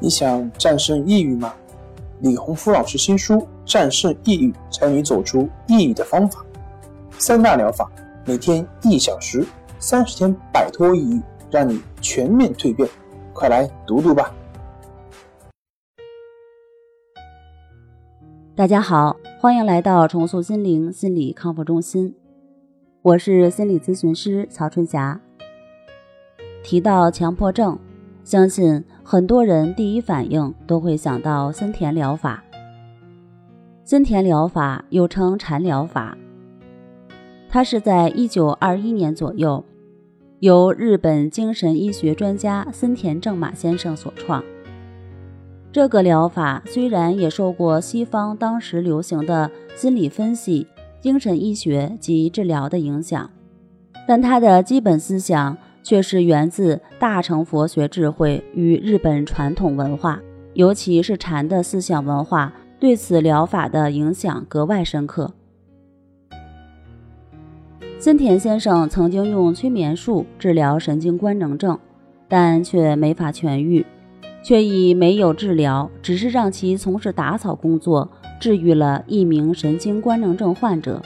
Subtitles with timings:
[0.00, 1.52] 你想战胜抑郁吗？
[2.20, 6.40] 李洪福老师新书《战胜抑郁，教你走出抑郁的方法》，
[7.18, 7.90] 三大疗法，
[8.24, 9.44] 每天一小时，
[9.80, 12.88] 三十天摆脱抑郁，让你全面蜕变。
[13.32, 14.32] 快来读读吧！
[18.54, 22.14] 大家好，欢迎来到重塑心灵心理康复中心，
[23.02, 25.20] 我是心理咨询师曹春霞。
[26.62, 27.76] 提到强迫症。
[28.28, 32.44] 相信很多人第一反应都会想到森田疗法。
[33.86, 36.14] 森田疗法又称禅疗法，
[37.48, 39.64] 它是在一九二一年左右
[40.40, 44.44] 由日本精神医学专家森田正马先生所创。
[45.72, 50.66] 这个疗法虽然也受过西方当时流行的心理分析、
[51.00, 53.30] 精神医学及治疗的影响，
[54.06, 55.56] 但它的基本思想。
[55.88, 60.20] 却是源自大乘佛学智慧与日本传统文化，
[60.52, 65.32] 尤其是禅的思想文化，对此疗法的影响格外深刻。
[67.98, 71.78] 森田先生曾经用催眠术治疗神经官能症，
[72.28, 73.86] 但却没法痊愈，
[74.42, 81.00] 却以没有治疗，只是让其从事打扫工作，治愈了一名神经官能症患者。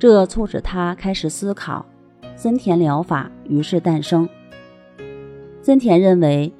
[0.00, 1.86] 这促使他开始思考。
[2.42, 4.26] 森田疗法于是诞生。
[5.60, 6.50] 森田认为，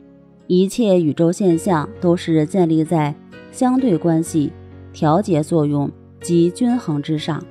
[0.46, 3.14] 一切宇宙现象都是建立在
[3.50, 4.52] 相对关系、
[4.92, 7.42] 调节作用及均衡之上。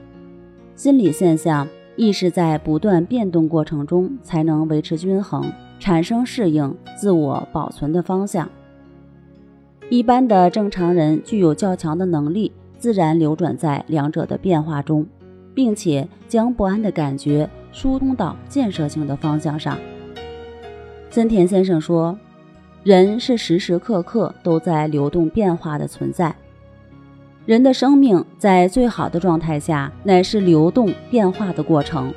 [0.75, 8.47] 心理现象亦是在不断变动过程中才能维持均衡，产生适应、自我保存的方向。
[9.89, 15.03] 一般的正常人具有较强的能力，自然流转在两者的变化中，
[15.55, 17.49] 并且将不安的感觉。
[17.71, 19.77] 疏通到建设性的方向上。
[21.09, 22.17] 森田先生说
[22.83, 26.35] ：“人是时时刻刻都在流动变化的存在，
[27.45, 32.13] 人的生命在最好的状态下乃是流动变化的过程。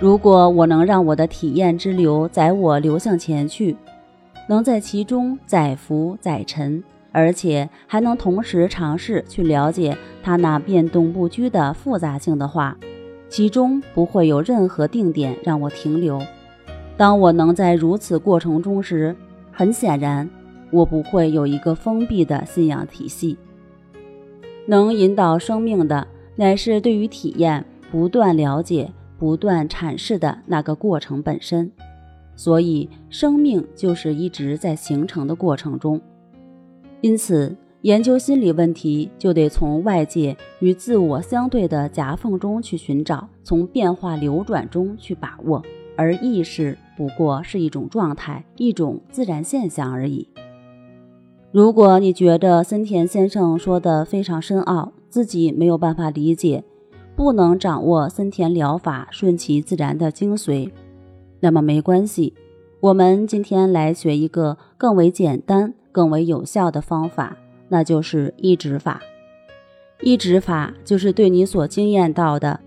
[0.00, 3.76] 如果我能让我的体验之流载我流向前去，
[4.48, 6.82] 能在其中载浮载沉，
[7.12, 12.76] 而且还能同时尝试去了解它那变动不居的复杂性的话。”
[13.28, 16.20] 其中不会有任何定点让我停留。
[16.96, 19.14] 当我能在如此过程中时，
[19.52, 20.28] 很显然，
[20.70, 23.36] 我不会有一个封闭的信仰体系。
[24.66, 26.06] 能引导生命的，
[26.36, 31.70] 乃是对于体验不断了解、不断阐释的那个过程本身。
[32.34, 36.00] 所以，生命就是一直在形成的过程中。
[37.00, 37.56] 因此。
[37.82, 45.62] 研究心理问题，就得从外界与自我相对的夹缝中去寻找，从变化流转中去把握。
[45.94, 50.28] 而意识不过是一种状态，一种自然现象而已。
[51.52, 56.64] 如果你觉得森田先生说的非常深奥，自己没有办法理解，
[57.14, 60.70] 不能掌握森田疗法顺其自然的精髓，
[61.40, 62.34] 那么没关系。
[62.80, 67.36] 我们今天来学一个更为简单、更为有效的方法。
[67.68, 69.00] 那就是一指法，
[70.00, 72.60] 一指法就是对你所经验到的，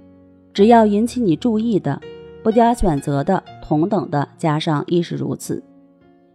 [0.53, 2.01] 只要引起你注意的，
[2.43, 5.63] 不加选择的，同等的加上亦是如此。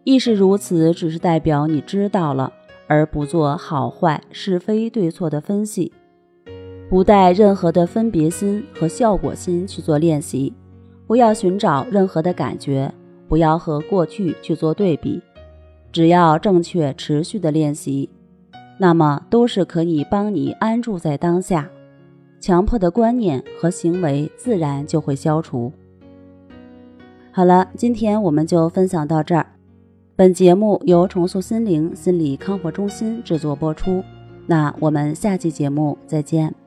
[0.04, 2.52] 亦是如此，只是代表你知道了，
[2.86, 5.92] 而不做好坏是非对错的分析，
[6.90, 10.52] 不带任何的分别心和效果心去做练习，
[11.06, 12.92] 不要寻找任何的感觉，
[13.28, 15.22] 不要和过去去做对比，
[15.90, 18.10] 只要正确持续的练习。
[18.78, 21.68] 那么都是可以帮你安住在当下，
[22.40, 25.72] 强迫的观念和行为自然就会消除。
[27.30, 29.46] 好了，今天我们就分享到这儿。
[30.16, 34.02] 本节目由重塑心灵心理康复中心制作播出。
[34.46, 36.63] 那我们下期节目再见。